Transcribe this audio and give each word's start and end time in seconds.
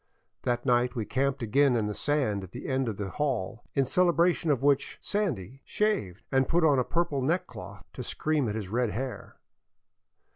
That 0.41 0.65
night 0.65 0.95
we 0.95 1.05
camped 1.05 1.43
again 1.43 1.75
in 1.75 1.85
the 1.85 1.93
sand 1.93 2.43
at 2.43 2.53
the 2.53 2.67
end 2.67 2.89
of 2.89 2.97
the 2.97 3.09
haul, 3.09 3.63
in 3.75 3.85
celebration 3.85 4.49
of 4.49 4.63
which" 4.63 4.97
Sandy" 4.99 5.61
shaved 5.63 6.23
and 6.31 6.49
put 6.49 6.63
on 6.63 6.79
a 6.79 6.83
purple 6.83 7.21
neckcloth 7.21 7.83
to 7.93 8.03
scream 8.03 8.49
at 8.49 8.55
his 8.55 8.67
red 8.67 8.89
hair. 8.89 9.35